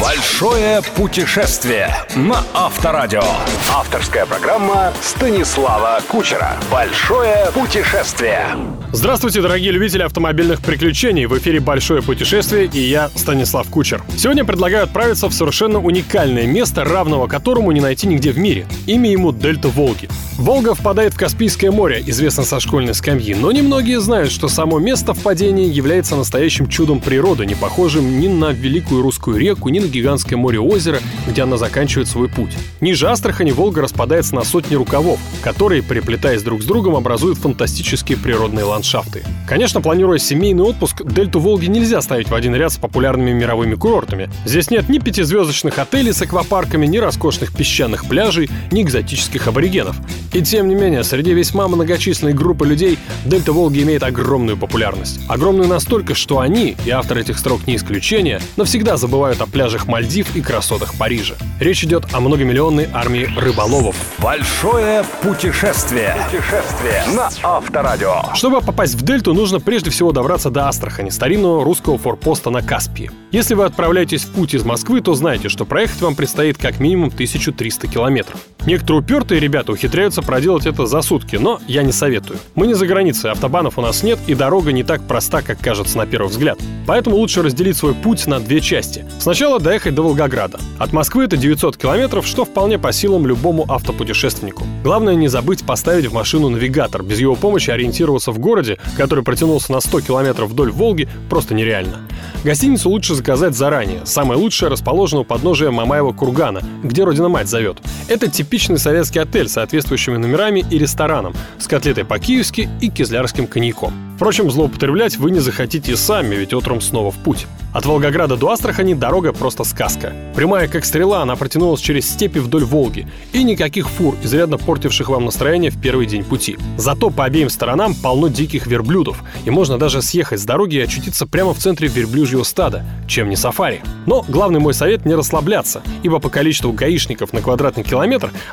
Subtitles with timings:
[0.00, 3.22] Большое путешествие на Авторадио.
[3.70, 6.56] Авторская программа Станислава Кучера.
[6.70, 8.44] Большое путешествие.
[8.92, 11.24] Здравствуйте, дорогие любители автомобильных приключений.
[11.24, 14.02] В эфире «Большое путешествие» и я, Станислав Кучер.
[14.18, 18.66] Сегодня предлагаю отправиться в совершенно уникальное место, равного которому не найти нигде в мире.
[18.86, 20.10] Имя ему Дельта Волги.
[20.36, 25.14] Волга впадает в Каспийское море, известно со школьной скамьи, но немногие знают, что само место
[25.14, 30.36] впадения является настоящим чудом природы, не похожим ни на Великую Русскую реку, ни на гигантское
[30.36, 32.52] море-озеро, где она заканчивает свой путь.
[32.80, 38.64] Ниже Астрахани Волга распадается на сотни рукавов, которые, переплетаясь друг с другом, образуют фантастические природные
[38.64, 39.22] ландшафты.
[39.46, 44.30] Конечно, планируя семейный отпуск, дельту Волги нельзя ставить в один ряд с популярными мировыми курортами.
[44.44, 49.96] Здесь нет ни пятизвездочных отелей с аквапарками, ни роскошных песчаных пляжей, ни экзотических аборигенов.
[50.32, 55.20] И тем не менее, среди весьма многочисленной группы людей Дельта Волги имеет огромную популярность.
[55.28, 60.34] Огромную настолько, что они, и автор этих строк не исключение, навсегда забывают о пляжах Мальдив
[60.34, 61.34] и красотах Парижа.
[61.60, 63.94] Речь идет о многомиллионной армии рыболовов.
[64.18, 66.16] Большое путешествие.
[66.30, 68.34] Путешествие на Авторадио.
[68.34, 73.10] Чтобы попасть в Дельту, нужно прежде всего добраться до Астрахани, старинного русского форпоста на Каспии.
[73.30, 77.08] Если вы отправляетесь в путь из Москвы, то знаете, что проехать вам предстоит как минимум
[77.08, 78.40] 1300 километров.
[78.64, 82.38] Некоторые упертые ребята ухитряются проделать это за сутки, но я не советую.
[82.54, 85.98] Мы не за границей, автобанов у нас нет, и дорога не так проста, как кажется
[85.98, 86.60] на первый взгляд.
[86.86, 89.04] Поэтому лучше разделить свой путь на две части.
[89.18, 90.60] Сначала доехать до Волгограда.
[90.78, 94.64] От Москвы это 900 километров, что вполне по силам любому автопутешественнику.
[94.84, 97.02] Главное не забыть поставить в машину навигатор.
[97.02, 101.98] Без его помощи ориентироваться в городе, который протянулся на 100 километров вдоль Волги, просто нереально.
[102.44, 104.04] Гостиницу лучше заказать заранее.
[104.04, 107.78] Самое лучшее расположено у подножия Мамаева кургана, где родина-мать зовет.
[108.12, 113.94] Это типичный советский отель с соответствующими номерами и рестораном, с котлетой по-киевски и кизлярским коньяком.
[114.16, 117.46] Впрочем, злоупотреблять вы не захотите сами, ведь утром снова в путь.
[117.72, 120.12] От Волгограда до Астрахани дорога просто сказка.
[120.36, 123.08] Прямая как стрела, она протянулась через степи вдоль Волги.
[123.32, 126.58] И никаких фур, изрядно портивших вам настроение в первый день пути.
[126.76, 129.24] Зато по обеим сторонам полно диких верблюдов.
[129.46, 133.36] И можно даже съехать с дороги и очутиться прямо в центре верблюжьего стада, чем не
[133.36, 133.82] сафари.
[134.04, 138.01] Но главный мой совет не расслабляться, ибо по количеству гаишников на квадратный километр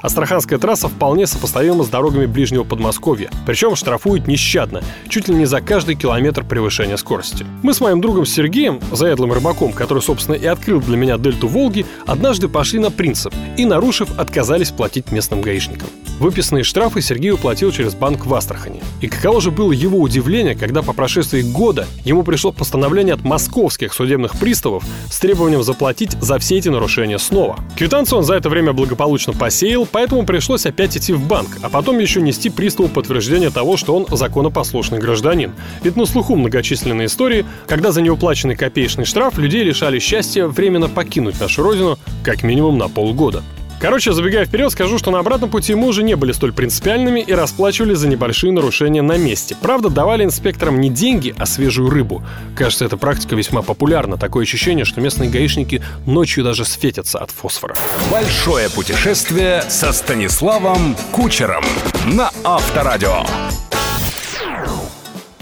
[0.02, 3.30] Астраханская трасса вполне сопоставима с дорогами ближнего Подмосковья.
[3.46, 7.46] Причем штрафуют нещадно, чуть ли не за каждый километр превышения скорости.
[7.64, 11.86] Мы с моим другом Сергеем, заядлым рыбаком, который, собственно, и открыл для меня дельту Волги,
[12.06, 15.90] однажды пошли на принцип и, нарушив, отказались платить местным гаишникам.
[16.20, 18.82] Выписанные штрафы Сергей уплатил через банк в Астрахани.
[19.00, 23.94] И каково же было его удивление, когда по прошествии года ему пришло постановление от московских
[23.94, 27.58] судебных приставов с требованием заплатить за все эти нарушения снова.
[27.78, 32.00] Квитанцию он за это время благополучно посеял, поэтому пришлось опять идти в банк, а потом
[32.00, 35.54] еще нести приставу подтверждение того, что он законопослушный гражданин.
[35.84, 41.40] Ведь на слуху многочисленные истории, когда за неуплаченный копеечный штраф людей лишали счастья временно покинуть
[41.40, 43.42] нашу родину как минимум на полгода.
[43.80, 47.32] Короче, забегая вперед, скажу, что на обратном пути мы уже не были столь принципиальными и
[47.34, 49.56] расплачивали за небольшие нарушения на месте.
[49.62, 52.22] Правда, давали инспекторам не деньги, а свежую рыбу.
[52.58, 54.18] Кажется, эта практика весьма популярна.
[54.18, 57.76] Такое ощущение, что местные гаишники ночью даже светятся от фосфора.
[58.12, 61.64] Большое путешествие со Станиславом Кучером
[62.06, 63.24] на Авторадио.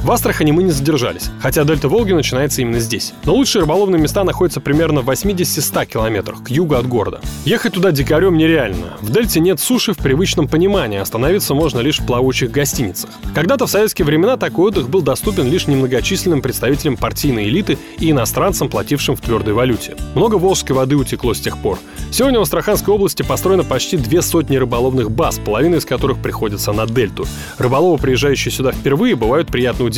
[0.07, 3.11] В Астрахани мы не задержались, хотя дельта Волги начинается именно здесь.
[3.25, 7.19] Но лучшие рыболовные места находятся примерно в 80-100 километрах к югу от города.
[7.43, 8.95] Ехать туда дикарем нереально.
[9.01, 13.09] В дельте нет суши в привычном понимании, остановиться можно лишь в плавучих гостиницах.
[13.35, 18.69] Когда-то в советские времена такой отдых был доступен лишь немногочисленным представителям партийной элиты и иностранцам,
[18.69, 19.97] платившим в твердой валюте.
[20.15, 21.79] Много волжской воды утекло с тех пор.
[22.11, 26.85] Сегодня в Астраханской области построено почти две сотни рыболовных баз, половина из которых приходится на
[26.85, 27.25] дельту.
[27.57, 29.96] Рыболовы, приезжающие сюда впервые, бывают приятно удивлены.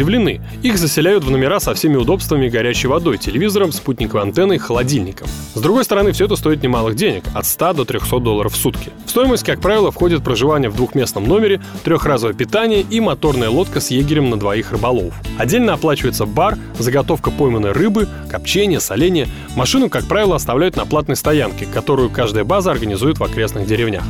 [0.64, 5.28] Их заселяют в номера со всеми удобствами горячей водой, телевизором, спутниковой антенной, холодильником.
[5.54, 8.92] С другой стороны, все это стоит немалых денег, от 100 до 300 долларов в сутки.
[9.06, 13.92] В стоимость, как правило, входит проживание в двухместном номере, трехразовое питание и моторная лодка с
[13.92, 15.14] егерем на двоих рыболовов.
[15.38, 19.28] Отдельно оплачивается бар, заготовка пойманной рыбы, копчение, соление.
[19.56, 24.04] Машину, как правило, оставляют на платной стоянке, которую каждая база организует в окрестных деревнях.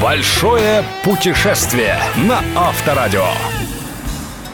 [0.00, 3.26] Большое путешествие на Авторадио.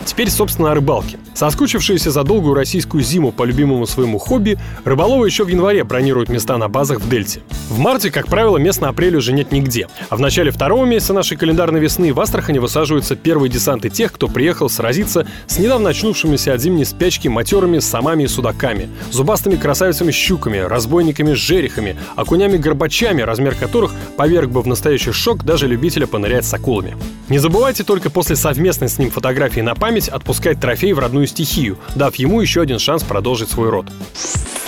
[0.04, 1.18] Теперь, собственно, о рыбалке.
[1.34, 6.56] Соскучившиеся за долгую российскую зиму по любимому своему хобби, рыболовы еще в январе бронируют места
[6.58, 7.40] на базах в Дельте.
[7.68, 9.88] В марте, как правило, мест на апрель уже нет нигде.
[10.10, 14.28] А в начале второго месяца нашей календарной весны в Астрахани высаживаются первые десанты тех, кто
[14.28, 21.96] приехал сразиться с недавно очнувшимися от зимней спячки матерыми самами и судаками, зубастыми красавицами-щуками, разбойниками-жерехами,
[22.16, 26.96] окунями-горбачами, размер которых поверг бы в настоящий шок даже любителя понырять с акулами.
[27.28, 31.78] Не забывайте только после совместной с ним фотографии на память отпускать трофей в родную стихию,
[31.94, 33.86] дав ему еще один шанс продолжить свой род.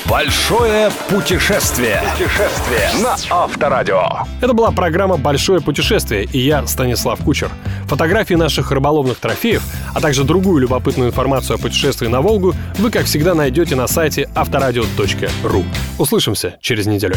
[0.09, 2.01] Большое путешествие.
[2.13, 4.09] Путешествие на Авторадио.
[4.41, 7.51] Это была программа «Большое путешествие» и я, Станислав Кучер.
[7.87, 9.65] Фотографии наших рыболовных трофеев,
[9.95, 14.31] а также другую любопытную информацию о путешествии на Волгу вы, как всегда, найдете на сайте
[14.35, 15.65] авторадио.ру.
[15.99, 17.17] Услышимся через неделю.